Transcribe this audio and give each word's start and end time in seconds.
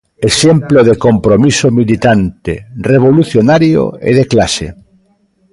Exemplo 0.29 0.79
de 0.89 0.93
compromiso 1.07 1.67
militante, 1.79 2.53
revolucionario 2.91 3.83
e 4.09 4.11
de 4.17 4.25
clase. 4.31 4.67